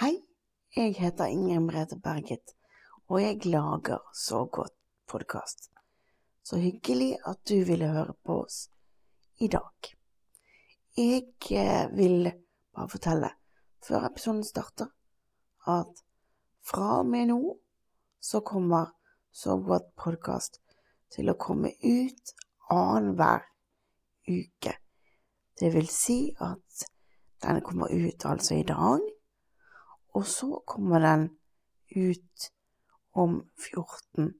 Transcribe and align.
Hei, 0.00 0.14
jeg 0.72 0.94
heter 0.96 1.28
Ingrid 1.28 1.60
Merete 1.60 1.96
Berget, 2.00 2.54
og 3.12 3.18
jeg 3.20 3.44
lager 3.44 3.98
Så 4.16 4.46
godt 4.48 4.72
podkast. 5.04 5.68
Så 6.42 6.56
hyggelig 6.56 7.18
at 7.28 7.36
du 7.48 7.58
ville 7.68 7.90
høre 7.92 8.14
på 8.24 8.38
oss 8.46 8.70
i 9.44 9.50
dag. 9.52 9.90
Jeg 10.96 11.26
eh, 11.52 11.92
vil 11.92 12.32
bare 12.72 12.88
fortelle, 12.88 13.30
før 13.84 14.08
episoden 14.08 14.40
starter, 14.44 14.88
at 15.68 16.02
fra 16.64 17.02
og 17.02 17.12
med 17.12 17.28
nå 17.34 17.58
så 18.20 18.40
kommer 18.40 18.96
Så 19.30 19.60
godt 19.60 19.92
podkast 20.00 20.62
til 21.12 21.28
å 21.28 21.36
komme 21.36 21.76
ut 21.84 22.36
annenhver 22.72 23.44
uke. 24.32 24.78
Det 25.60 25.74
vil 25.76 25.92
si 25.92 26.22
at 26.40 26.88
den 27.44 27.60
kommer 27.60 27.92
ut 27.92 28.24
altså 28.24 28.62
i 28.64 28.64
dag, 28.64 29.10
og 30.14 30.26
så 30.26 30.62
kommer 30.66 31.00
den 31.04 31.26
ut 31.96 32.50
om 33.12 33.40
14 33.58 34.32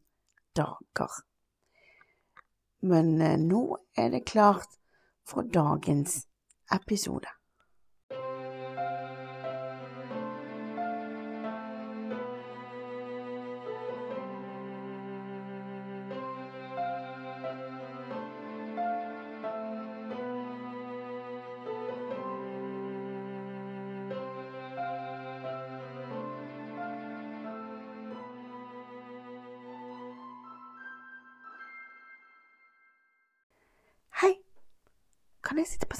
dager. 0.56 1.10
Men 2.80 3.20
eh, 3.20 3.38
nå 3.38 3.78
er 3.96 4.10
det 4.14 4.26
klart 4.26 4.78
for 5.26 5.42
dagens 5.42 6.24
episode. 6.72 7.28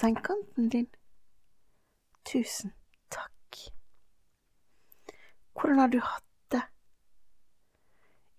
Sengekanten 0.00 0.68
din? 0.68 0.86
Tusen 2.32 2.72
takk. 3.08 3.72
Hvordan 5.52 5.78
har 5.78 5.88
du 5.88 6.00
hatt 6.00 6.24
det 6.48 6.62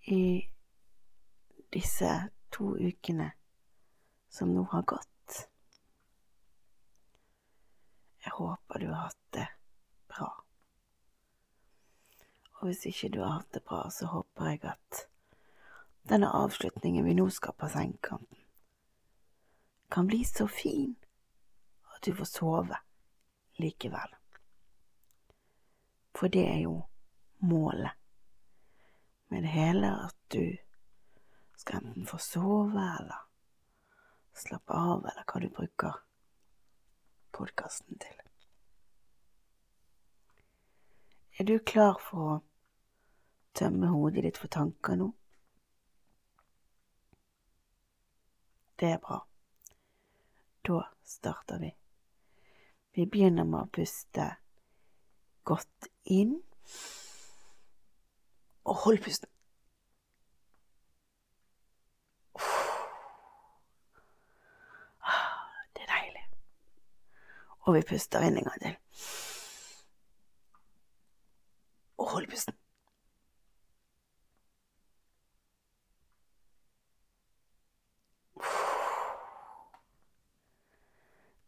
i 0.01 0.49
disse 1.73 2.29
to 2.49 2.73
ukene 2.77 3.31
som 4.29 4.53
nå 4.55 4.63
har 4.71 4.81
gått? 4.81 5.07
Jeg 8.25 8.33
håper 8.37 8.79
du 8.79 8.87
har 8.87 9.03
hatt 9.11 9.27
det 9.37 9.47
bra. 10.09 10.31
Og 12.57 12.67
hvis 12.69 12.85
ikke 12.89 13.09
du 13.13 13.21
har 13.21 13.37
hatt 13.37 13.53
det 13.53 13.63
bra, 13.65 13.83
så 13.89 14.09
håper 14.09 14.49
jeg 14.49 14.63
at 14.73 15.05
denne 16.09 16.33
avslutningen 16.33 17.05
vi 17.05 17.13
nå 17.17 17.29
skal 17.29 17.53
på 17.53 17.69
sengekanten, 17.69 18.37
kan 19.91 20.07
bli 20.07 20.23
så 20.25 20.47
fin 20.47 20.95
at 22.01 22.05
du 22.05 22.15
får 22.15 22.25
sove 22.25 22.77
likevel. 23.61 24.15
For 26.17 26.27
det 26.27 26.47
er 26.49 26.59
jo 26.63 26.79
målet 27.37 27.91
med 29.27 29.43
det 29.43 29.49
hele, 29.53 29.91
at 30.05 30.15
du 30.33 30.57
skal 31.55 31.83
enten 31.83 32.07
få 32.09 32.17
sove 32.17 32.85
eller 32.99 33.19
slappe 34.33 34.73
av, 34.73 35.05
eller 35.05 35.27
hva 35.29 35.41
du 35.43 35.49
bruker 35.53 35.99
podkasten 37.37 37.99
til. 38.01 38.17
Er 41.37 41.45
du 41.45 41.59
klar 41.59 42.01
for 42.01 42.31
å 42.31 42.39
tømme 43.53 43.91
hodet 43.93 44.25
ditt 44.25 44.41
for 44.41 44.49
tanker 44.49 44.97
nå? 44.97 45.11
Det 48.81 48.89
er 48.89 49.05
bra. 49.05 49.19
Da 50.65 50.81
starter 51.05 51.61
vi. 51.61 51.71
Vi 52.93 53.05
begynner 53.07 53.43
med 53.47 53.59
å 53.61 53.69
puste 53.71 54.25
godt 55.47 55.87
inn. 56.03 56.41
Og 58.67 58.75
hold 58.83 58.99
pusten. 59.03 59.29
Ah, 65.01 65.39
Det 65.73 65.81
er 65.81 65.93
deilig. 65.93 66.25
Og 67.65 67.73
vi 67.75 67.81
puster 67.93 68.27
inn 68.27 68.37
en 68.37 68.49
gang 68.49 68.59
til. 68.61 68.75
Og 71.97 72.09
hold 72.15 72.27
pusten. 72.27 72.57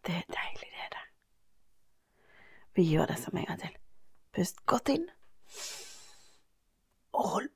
Det 0.06 0.16
er 0.16 0.26
deilig, 0.28 0.70
det 0.72 0.84
er 0.86 0.90
det. 0.92 1.04
Vi 2.76 2.84
gjør 2.84 3.06
det 3.06 3.20
som 3.22 3.38
en 3.38 3.46
gang 3.46 3.60
til. 3.62 3.76
Pust 4.34 4.66
godt 4.66 4.90
inn. 4.90 5.10
Og 7.14 7.30
hold. 7.30 7.50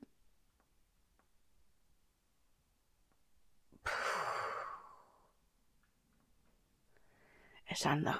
Jeg 7.69 7.77
kjenner 7.77 8.19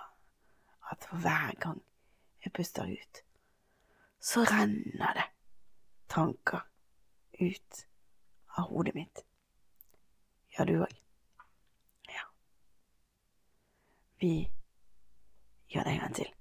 at 0.92 1.06
for 1.10 1.18
hver 1.22 1.54
gang 1.62 1.84
jeg 2.44 2.54
puster 2.54 2.84
ut, 2.84 3.22
så 4.20 4.44
renner 4.44 5.14
det 5.14 5.28
tanker 6.10 6.66
ut 7.42 7.86
av 8.58 8.70
hodet 8.72 8.96
mitt. 8.96 9.24
Gjør 10.56 10.66
du 10.66 10.74
òg? 10.82 10.98
Ja. 12.10 12.26
Vi 14.20 14.34
gjør 15.70 15.84
det 15.84 15.94
en 15.94 16.00
gang 16.00 16.16
til. 16.16 16.34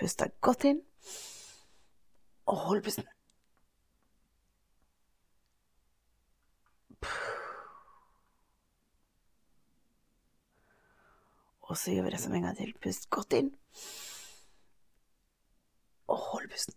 Puster 0.00 0.30
godt 0.40 0.64
inn, 0.64 0.78
og 2.48 2.56
hold 2.56 2.78
pusten. 2.84 3.04
Og 11.60 11.76
så 11.76 11.92
gjør 11.92 12.06
vi 12.06 12.12
det 12.14 12.20
som 12.22 12.32
en 12.34 12.46
gang 12.46 12.56
til. 12.56 12.72
Pust 12.82 13.10
godt 13.12 13.36
inn, 13.36 13.50
og 16.08 16.16
hold 16.30 16.48
pusten. 16.50 16.74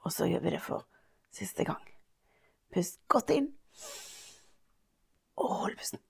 Og 0.00 0.12
så 0.12 0.30
gjør 0.30 0.46
vi 0.46 0.54
det 0.54 0.62
for 0.62 0.86
siste 1.34 1.66
gang. 1.66 1.90
Pust 2.70 3.02
godt 3.08 3.34
inn, 3.34 3.50
og 5.36 5.50
hold 5.64 5.76
pusten. 5.82 6.00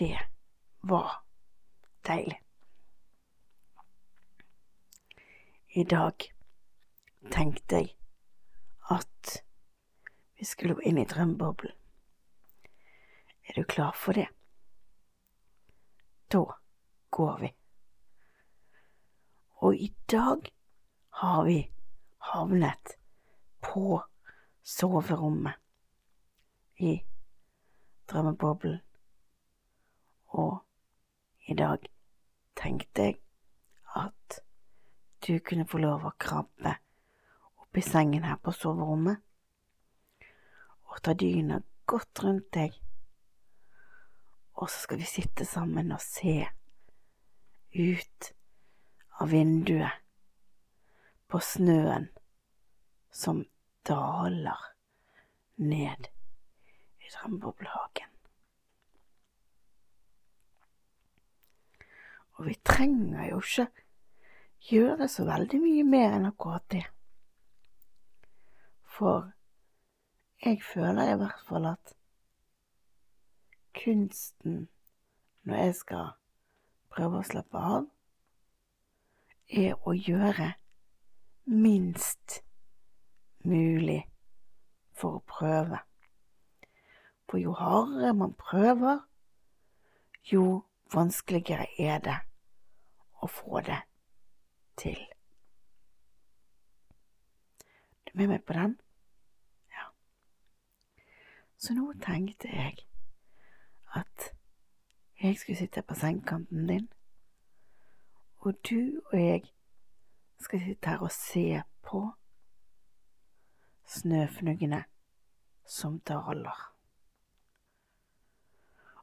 Det 0.00 0.18
var 0.80 1.24
deilig. 2.06 2.42
I 5.68 5.84
dag 5.84 6.24
tenkte 7.30 7.82
jeg 7.82 7.90
at 8.88 9.34
vi 10.38 10.48
skulle 10.48 10.78
gå 10.78 10.86
inn 10.88 11.02
i 11.02 11.04
drømmeboblen. 11.04 11.76
Er 13.44 13.60
du 13.60 13.68
klar 13.68 13.92
for 13.92 14.16
det? 14.16 14.30
Da 16.32 16.46
går 17.10 17.38
vi. 17.44 17.54
Og 19.60 19.76
i 19.76 19.92
dag 20.08 20.48
har 21.20 21.44
vi 21.44 21.60
havnet 22.32 22.96
på 23.60 24.00
soverommet 24.64 25.60
i 26.76 27.02
drømmeboblen. 28.08 28.80
Og 30.38 30.60
i 31.50 31.54
dag 31.54 31.86
tenkte 32.56 33.08
jeg 33.08 33.18
at 33.96 34.40
du 35.26 35.38
kunne 35.44 35.66
få 35.68 35.80
lov 35.82 36.06
å 36.06 36.14
krabbe 36.20 36.76
opp 37.60 37.78
i 37.78 37.84
sengen 37.84 38.24
her 38.26 38.38
på 38.42 38.54
soverommet 38.54 39.18
og 40.90 41.02
ta 41.06 41.14
dyna 41.14 41.60
godt 41.90 42.22
rundt 42.24 42.48
deg. 42.54 42.74
Og 44.58 44.70
så 44.70 44.84
skal 44.84 45.00
vi 45.00 45.08
sitte 45.08 45.46
sammen 45.46 45.92
og 45.94 46.02
se 46.02 46.36
ut 47.74 48.32
av 49.20 49.30
vinduet 49.30 50.00
på 51.30 51.38
snøen 51.44 52.08
som 53.14 53.44
daler 53.86 54.70
ned 55.60 56.10
i 57.00 57.12
drømmeboblehagen. 57.12 58.19
Og 62.40 62.46
vi 62.46 62.54
trenger 62.64 63.26
jo 63.28 63.38
ikke 63.44 63.66
gjøre 64.70 65.08
så 65.12 65.26
veldig 65.28 65.58
mye 65.60 65.82
mer 65.84 66.14
enn 66.16 66.28
akkurat 66.30 66.64
det. 66.72 66.86
For 68.88 69.26
jeg 70.40 70.62
føler 70.64 71.10
i 71.12 71.18
hvert 71.20 71.42
fall 71.44 71.66
at 71.68 71.92
kunsten 73.76 74.62
når 75.44 75.60
jeg 75.66 75.74
skal 75.82 76.08
prøve 76.88 77.20
å 77.20 77.28
slappe 77.28 77.66
av, 77.74 77.84
er 79.52 79.76
å 79.84 79.92
gjøre 79.92 80.48
minst 81.44 82.40
mulig 83.44 84.00
for 84.96 85.20
å 85.20 85.22
prøve. 85.28 85.84
For 87.28 87.36
jo 87.44 87.52
hardere 87.60 88.16
man 88.16 88.32
prøver, 88.40 89.04
jo 90.24 90.64
vanskeligere 90.96 91.68
er 91.76 92.00
det 92.08 92.18
å 93.22 93.28
få 93.28 93.60
det 93.60 93.80
til. 94.80 95.00
Du 98.04 98.12
er 98.14 98.18
med 98.22 98.28
meg 98.32 98.44
på 98.44 98.56
den? 98.56 98.76
Ja. 99.70 99.88
Så 101.56 101.74
nå 101.76 101.92
tenkte 102.02 102.48
jeg 102.48 102.86
at 103.94 104.30
jeg 105.20 105.36
skulle 105.36 105.58
sitte 105.58 105.82
på 105.82 105.94
sengekanten 105.94 106.66
din, 106.68 106.88
og 108.40 108.56
du 108.70 109.02
og 109.12 109.18
jeg 109.20 109.42
skal 110.40 110.64
sitte 110.64 110.88
her 110.88 111.04
og 111.04 111.12
se 111.12 111.62
på 111.84 112.00
snøfnuggene 113.84 114.84
som 115.66 116.00
daler. 116.00 116.66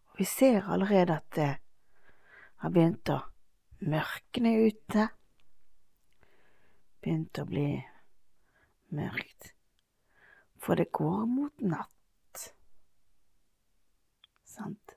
Og 0.05 0.19
vi 0.19 0.23
ser 0.23 0.65
allerede 0.71 1.15
at 1.15 1.35
det 1.35 1.51
har 2.57 2.69
begynt 2.73 3.09
å 3.13 3.19
mørkne 3.79 4.53
ute. 4.67 5.07
Begynte 7.01 7.43
å 7.43 7.49
bli 7.49 7.67
mørkt. 8.97 9.51
For 10.57 10.79
det 10.79 10.89
går 10.95 11.25
mot 11.29 11.61
natt. 11.61 12.47
Sant? 14.47 14.95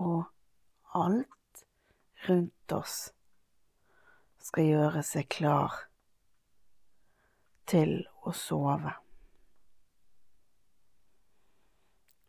Og 0.00 0.24
alt 0.96 1.64
rundt 2.28 2.72
oss 2.74 2.98
skal 4.44 4.68
gjøre 4.68 5.02
seg 5.06 5.28
klar 5.32 5.76
til 7.70 8.00
å 8.24 8.32
sove. 8.36 8.92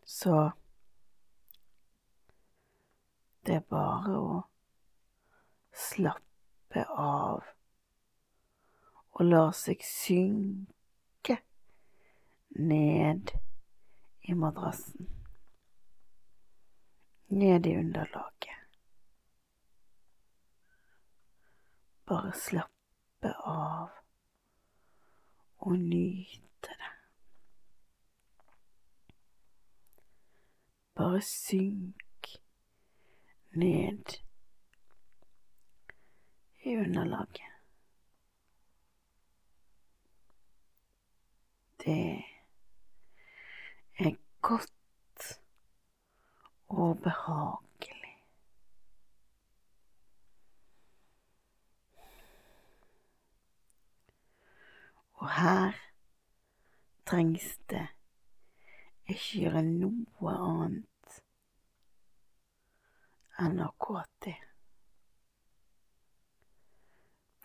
Så 0.05 0.35
det 3.45 3.57
er 3.59 3.65
bare 3.69 4.19
å 4.19 4.35
slappe 5.75 6.85
av 6.89 7.43
og 9.15 9.23
la 9.23 9.43
seg 9.55 9.83
synke 9.87 11.37
ned 12.59 13.31
i 14.27 14.35
madrassen. 14.35 15.07
Ned 17.35 17.67
i 17.67 17.75
underlaget. 17.79 18.51
Bare 22.05 22.33
slappe 22.37 23.31
av 23.49 23.95
og 25.65 25.79
nyte 25.79 26.75
det. 26.75 26.91
Bare 30.95 31.23
synk 31.25 32.35
ned 33.55 34.19
i 36.65 36.77
underlaget. 36.77 37.41
Det 41.85 42.23
er 43.99 44.15
godt 44.41 45.41
og 46.67 46.97
behagelig. 46.97 48.15
Og 55.13 55.31
her 55.31 55.71
trengs 57.05 57.57
det 57.69 57.87
ikke 59.05 59.39
gjøre 59.39 59.61
noe 59.67 60.33
annet 60.33 61.21
enn 63.45 63.61
akkurat 63.61 64.09
det. 64.25 64.37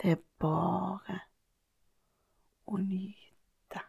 Det 0.02 0.10
er 0.10 0.20
bare 0.40 1.18
å 2.72 2.78
nyte. 2.80 3.82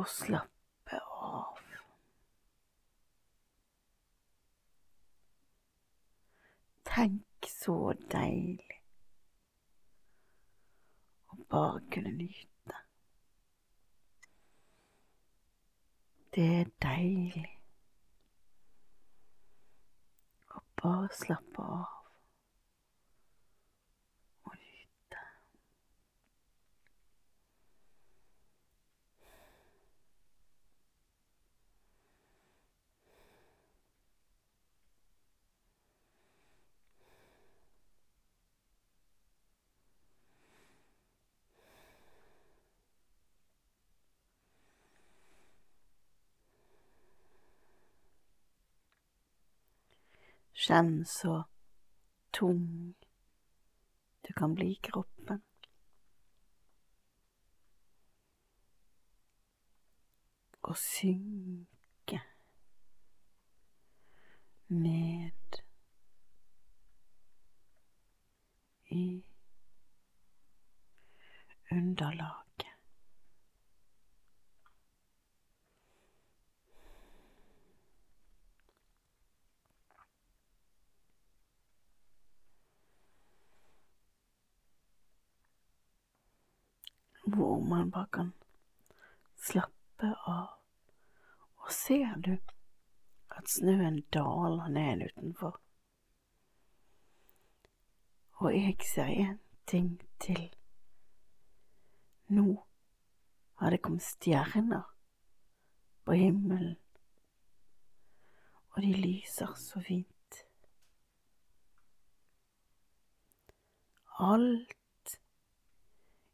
Og 0.00 0.08
slappe 0.08 1.02
av. 1.20 1.60
Tenk 6.88 7.52
så 7.52 7.92
deilig 8.16 8.81
bare 11.52 11.80
kunne 11.92 12.12
nyte. 12.16 12.76
Det 16.34 16.44
er 16.60 16.70
deilig 16.82 17.48
å 20.56 20.62
bare 20.80 21.10
slappe 21.12 21.66
av 21.76 22.01
Kjenn 50.62 51.04
så 51.04 51.42
tung 52.32 52.94
du 54.28 54.32
kan 54.32 54.54
bli 54.54 54.68
i 54.70 54.80
kroppen. 54.82 55.42
Og 60.62 60.76
synke 60.78 62.20
ned 64.68 65.58
i 68.86 69.24
underlaget. 71.72 72.51
Hvor 87.22 87.60
man 87.60 87.90
bare 87.90 88.06
kan 88.12 88.32
slappe 89.36 90.14
av. 90.26 90.58
Og 91.62 91.72
ser 91.72 92.16
du 92.16 92.36
at 93.30 93.48
snøen 93.48 94.02
daler 94.12 94.68
ned 94.68 95.06
utenfor? 95.06 95.60
Og 98.42 98.54
jeg 98.56 98.76
ser 98.94 99.06
en 99.06 99.38
ting 99.66 100.00
til. 100.20 100.50
Nå 102.26 102.64
har 103.60 103.70
det 103.70 103.82
kommet 103.82 104.02
stjerner 104.02 104.88
på 106.04 106.16
himmelen, 106.18 106.76
og 108.74 108.82
de 108.82 108.92
lyser 108.96 109.54
så 109.54 109.82
fint. 109.86 110.40
Alt 114.18 114.81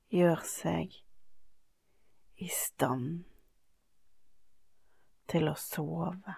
gjør 0.08 0.42
seg 0.46 0.94
i 2.38 2.48
stand 2.52 3.24
til 5.28 5.50
å 5.50 5.54
sove. 5.60 6.34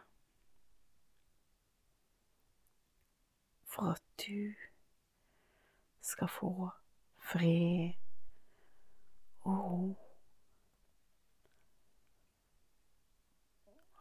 For 3.71 3.95
at 3.95 4.05
du 4.25 4.55
skal 6.03 6.31
få 6.35 6.55
fred 7.31 7.95
og 9.47 9.59
ro. 9.65 9.91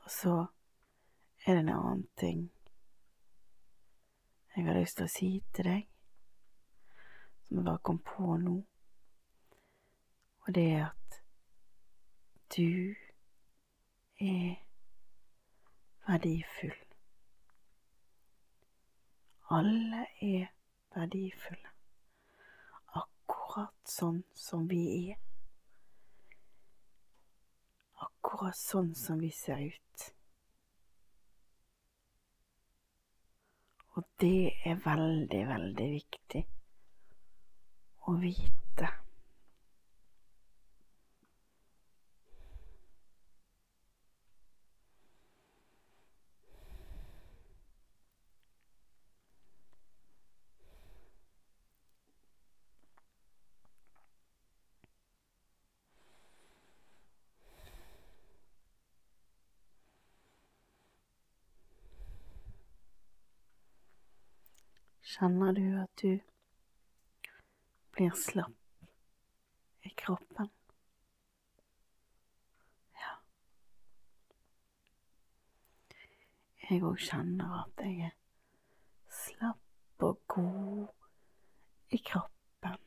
Og 0.04 0.10
så 0.12 0.38
er 1.46 1.54
det 1.54 1.60
en 1.68 1.76
annen 1.76 2.08
ting 2.18 2.48
jeg 4.56 4.66
har 4.66 4.76
lyst 4.76 4.98
til 4.98 5.06
å 5.06 5.12
si 5.14 5.28
til 5.56 5.68
deg, 5.70 5.86
som 7.46 7.60
jeg 7.62 7.66
bare 7.70 7.80
kom 7.86 8.00
på 8.04 8.34
nå, 8.42 8.56
og 10.50 10.56
det 10.56 10.72
er 10.72 10.86
at 10.86 11.22
du 12.58 12.96
er 14.20 14.56
verdifull. 16.08 16.80
Alle 19.50 20.00
er 20.22 20.48
verdifulle, 20.96 21.70
akkurat 23.02 23.94
sånn 23.94 24.24
som 24.34 24.66
vi 24.72 24.80
er. 25.12 25.20
Akkurat 28.08 28.58
sånn 28.58 28.96
som 28.98 29.22
vi 29.22 29.30
ser 29.30 29.62
ut. 29.68 30.08
Og 33.94 34.10
det 34.26 34.50
er 34.66 34.82
veldig, 34.82 35.44
veldig 35.54 35.92
viktig 35.94 36.44
å 38.10 38.18
vite. 38.26 38.69
Kjenner 65.10 65.54
du 65.58 65.64
at 65.82 66.02
du 66.02 66.20
blir 67.92 68.12
slapp 68.14 68.84
i 69.82 69.90
kroppen? 69.98 70.50
Ja. 73.00 73.16
Jeg 76.68 76.84
òg 76.86 77.02
kjenner 77.02 77.56
at 77.64 77.82
jeg 77.82 78.12
er 78.12 78.14
slapp 79.22 80.06
og 80.06 80.20
god 80.30 80.86
i 81.98 82.02
kroppen. 82.12 82.78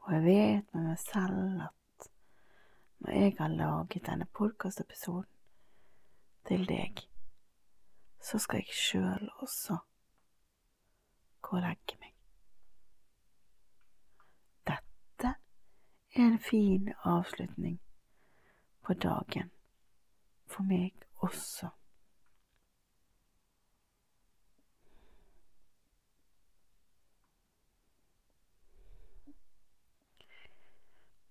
Og 0.00 0.16
jeg 0.16 0.24
vet 0.24 0.74
med 0.74 0.88
meg 0.88 0.98
selv 1.04 1.62
at 1.68 2.10
når 3.06 3.20
jeg 3.20 3.38
har 3.38 3.54
laget 3.54 4.10
denne 4.10 4.26
podkastepisoden 4.34 5.30
til 6.50 6.66
deg, 6.66 7.06
så 8.20 8.38
skal 8.38 8.56
jeg 8.56 8.74
sjøl 8.74 9.30
også 9.36 9.76
gå 11.42 11.56
og 11.56 11.62
legge 11.62 11.96
meg. 12.00 12.14
Dette 14.66 15.34
er 16.14 16.26
en 16.26 16.38
fin 16.38 16.92
avslutning 17.04 17.80
på 18.82 18.94
dagen 18.94 19.50
for 20.46 20.62
meg 20.62 20.94
også. 21.16 21.68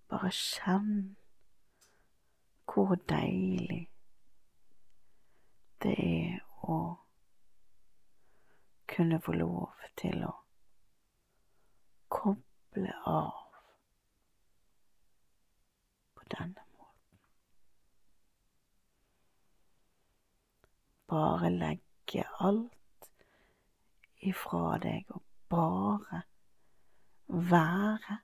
Bare 0.09 0.31
kjenn 0.33 1.15
hvor 2.73 2.95
deilig 3.09 3.89
det 5.83 5.95
er 5.97 6.48
å 6.61 6.79
kunne 8.89 9.19
få 9.21 9.35
lov 9.37 9.85
til 10.01 10.23
å 10.25 10.33
koble 12.09 12.93
av 13.05 13.45
på 16.15 16.25
denne 16.33 16.65
måten. 16.77 17.21
Bare 21.09 21.53
legge 21.53 22.25
alt 22.39 23.11
ifra 24.19 24.77
deg 24.83 25.11
og 25.15 25.23
bare 25.49 26.23
være 27.27 28.17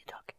i 0.00 0.06
dag. 0.08 0.34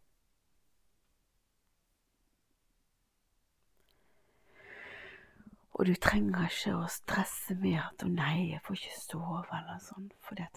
Og 5.73 5.85
du 5.85 5.95
trenger 5.97 6.45
ikke 6.45 6.75
å 6.77 6.89
stresse 6.91 7.55
med 7.57 7.79
at 7.81 8.03
'å 8.03 8.07
nei, 8.07 8.51
jeg 8.51 8.61
får 8.61 8.75
ikke 8.77 8.99
sove', 8.99 9.57
eller 9.57 9.79
sånn, 9.79 10.11
for 10.19 10.35
det 10.35 10.47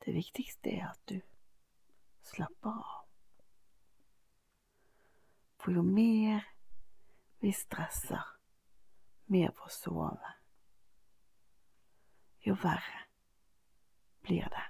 Det 0.00 0.14
viktigste 0.14 0.70
er 0.72 0.86
at 0.88 1.00
du 1.08 1.20
slapper 2.22 2.70
av. 2.70 3.04
For 5.58 5.72
jo 5.72 5.82
mer 5.82 6.46
vi 7.40 7.52
stresser 7.52 8.24
med 9.26 9.52
å 9.60 9.68
sove, 9.68 10.32
jo 12.40 12.54
verre 12.54 13.04
blir 14.22 14.48
det 14.48 14.64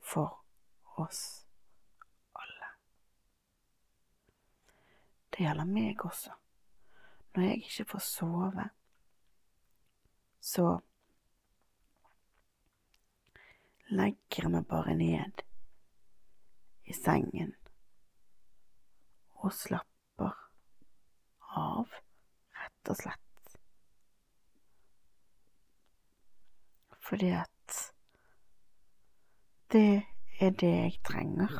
for 0.00 0.44
oss 0.96 1.46
alle. 2.34 2.70
Det 5.30 5.46
gjelder 5.46 5.64
meg 5.64 6.04
også 6.04 6.36
når 7.34 7.42
jeg 7.42 7.56
ikke 7.56 7.84
får 7.92 8.02
sove, 8.04 8.66
så 10.40 10.66
legger 13.90 14.44
jeg 14.44 14.52
meg 14.54 14.66
bare 14.70 14.94
ned 14.98 15.42
i 16.90 16.94
sengen 16.94 17.54
og 19.40 19.52
slapper 19.56 20.36
av, 21.56 21.90
rett 22.60 22.92
og 22.92 23.00
slett. 23.00 23.56
Fordi 27.10 27.32
at 27.34 27.80
det 29.74 30.02
er 30.40 30.54
det 30.62 30.74
jeg 30.76 31.00
trenger 31.06 31.58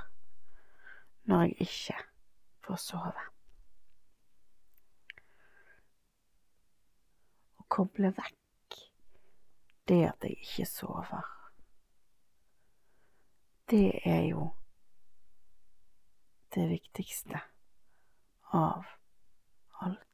når 1.30 1.48
jeg 1.48 1.66
ikke 1.66 1.98
får 2.66 2.82
sove. 2.84 3.29
Koble 7.80 8.10
vekk 8.12 8.76
det 9.88 10.02
at 10.04 10.24
jeg 10.26 10.36
ikke 10.36 10.66
sover. 10.68 11.28
Det 13.70 14.00
er 14.04 14.20
jo 14.28 14.50
det 16.54 16.66
viktigste 16.68 17.40
av 18.52 18.84
alt. 19.80 20.09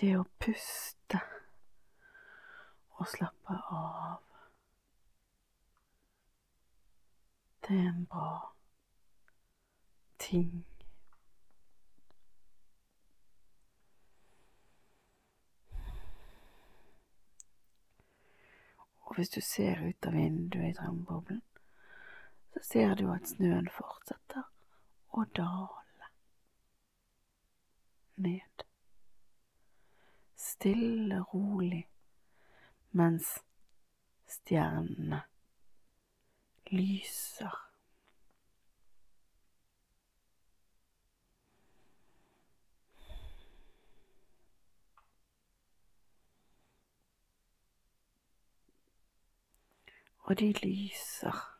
Det 0.00 0.10
å 0.12 0.24
puste 0.44 1.18
og 3.00 3.08
slappe 3.08 3.54
av, 3.72 4.18
det 7.64 7.78
er 7.78 7.86
en 7.94 8.02
bra 8.10 8.34
ting. 10.20 10.66
Og 19.00 19.16
hvis 19.16 19.32
du 19.32 19.40
ser 19.40 19.80
ut 19.80 20.10
av 20.10 20.20
vinduet 20.20 20.74
i 20.74 20.76
drømmeboblen, 20.76 21.40
så 22.52 22.66
ser 22.68 22.94
du 23.00 23.08
at 23.16 23.32
snøen 23.32 23.72
fortsetter 23.72 24.44
å 25.16 25.24
dale 25.40 26.12
ned 28.20 28.65
stille, 30.36 31.20
rolig, 31.20 31.88
mens 32.92 33.38
stjernene 34.26 35.22
lyser. 36.70 37.66
og 50.26 50.38
de 50.38 50.52
lyser. 50.52 51.52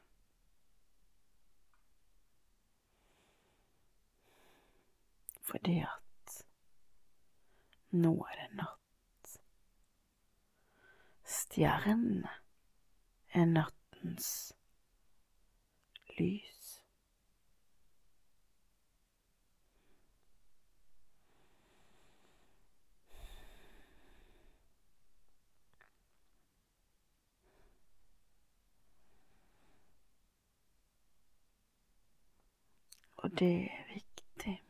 Fordi 5.43 5.79
at 5.79 6.06
nå 8.03 8.13
er 8.31 8.43
det 8.43 8.51
natt. 8.61 9.39
Stjernene 11.37 12.37
er 13.35 13.49
nattens 13.51 14.31
lys. 16.19 16.57
Og 33.27 33.39
det 33.39 33.55
er 33.65 33.95
viktig. 33.95 34.63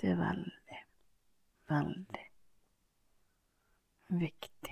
Det 0.00 0.10
er 0.10 0.15
veldig, 0.26 0.80
veldig 1.70 2.24
viktig. 4.08 4.65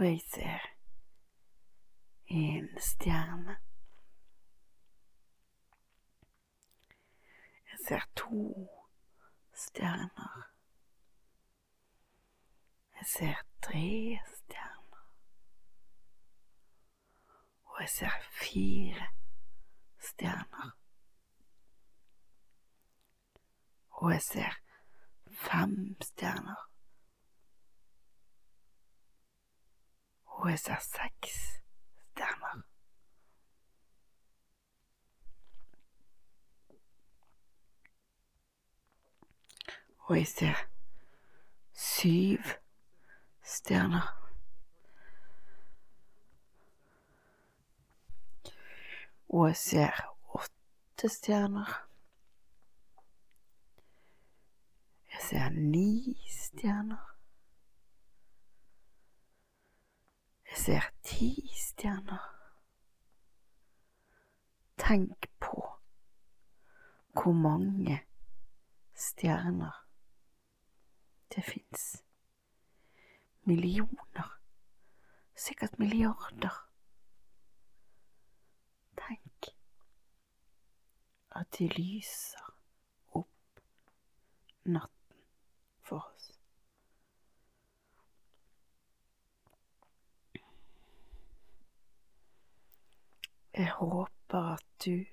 Og 0.00 0.06
jeg 0.06 0.20
ser 0.34 0.58
en 2.26 2.68
stjerne. 2.80 3.56
Jeg 7.70 7.78
ser 7.88 8.00
to 8.16 8.70
stjerner. 9.54 10.52
Jeg 12.96 13.06
ser 13.06 13.34
tre 13.62 14.20
stjerner. 14.36 15.04
Og 17.64 17.80
jeg 17.80 17.88
ser 17.88 18.16
fire 18.40 19.06
stjerner. 19.98 20.70
Og 23.90 24.12
jeg 24.12 24.22
ser 24.22 24.60
fem 25.30 25.96
stjerner. 26.02 26.69
Og 30.40 30.50
jeg 30.50 30.58
ser 30.58 30.76
seks 30.80 31.32
stjerner. 32.10 32.62
Og 39.98 40.16
jeg 40.16 40.26
ser 40.26 40.62
syv 41.72 42.38
stjerner. 43.42 44.08
Og 49.28 49.46
jeg 49.48 49.56
ser 49.56 50.00
åtte 50.34 51.08
stjerner. 51.08 51.76
Jeg 55.12 55.22
ser 55.28 55.48
ni 55.48 56.16
stjerner. 56.30 57.09
Jeg 60.50 60.58
ser 60.58 60.86
ti 61.02 61.50
stjerner. 61.56 62.24
Tenk 64.78 65.26
på 65.40 65.62
hvor 67.12 67.32
mange 67.32 68.00
stjerner 68.94 69.86
det 71.34 71.44
fins. 71.44 72.04
Millioner. 73.42 74.40
Sikkert 75.36 75.78
milliarder. 75.78 76.66
Tenk 78.98 79.52
at 81.30 81.58
de 81.58 81.68
lyser 81.68 82.50
opp 83.12 83.62
natten 84.64 85.22
for 85.82 86.10
oss. 86.14 86.39
Jeg 93.60 93.70
håper 93.70 94.52
at 94.54 94.84
du 94.84 95.04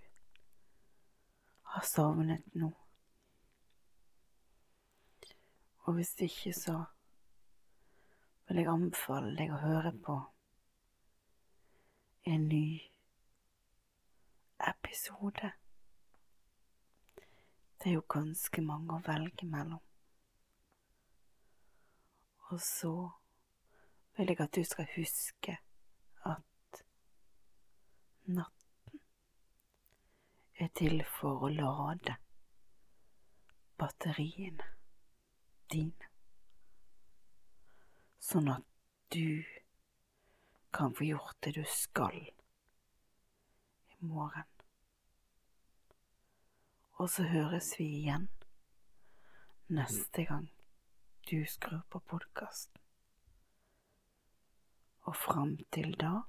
har 1.63 1.83
sovnet 1.83 2.53
nå. 2.55 2.69
Og 5.83 5.93
hvis 5.93 6.13
ikke, 6.23 6.53
så 6.53 6.83
vil 8.47 8.61
jeg 8.61 8.69
anbefale 8.71 9.33
deg 9.35 9.51
å 9.51 9.59
høre 9.59 9.91
på 10.05 10.15
en 12.31 12.47
ny 12.47 12.79
episode. 14.71 15.51
Det 17.75 17.91
er 17.91 17.97
jo 17.97 18.07
ganske 18.15 18.63
mange 18.63 18.95
å 18.95 19.03
velge 19.11 19.51
mellom. 19.51 19.83
Og 22.47 22.63
så 22.63 22.95
vil 24.15 24.31
jeg 24.31 24.45
at 24.47 24.55
du 24.55 24.63
skal 24.63 24.93
huske 24.95 25.59
natten 28.27 28.99
er 30.59 30.69
til 30.75 31.03
for 31.19 31.47
å 31.47 31.49
lade 31.53 32.17
batteriene 33.79 34.67
dine, 35.71 36.09
sånn 38.29 38.49
at 38.51 38.65
du 39.13 39.43
kan 40.75 40.93
få 40.97 41.07
gjort 41.07 41.39
det 41.45 41.55
du 41.57 41.63
skal 41.71 42.17
i 42.19 43.99
morgen. 43.99 44.49
Og 46.97 47.09
så 47.13 47.27
høres 47.29 47.75
vi 47.77 47.85
igjen 48.01 48.27
neste 49.69 50.25
gang 50.25 50.47
du 51.29 51.45
skrur 51.45 51.83
på 51.91 51.99
podkasten. 51.99 52.81
Og 55.07 55.15
fram 55.15 55.53
til 55.71 55.93
da 55.99 56.25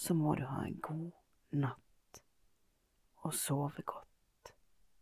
så 0.00 0.14
må 0.16 0.34
du 0.34 0.46
ha 0.48 0.62
en 0.64 0.78
god 0.80 1.10
natt 1.60 2.20
og 3.26 3.34
sove 3.36 3.84
godt. 3.84 4.09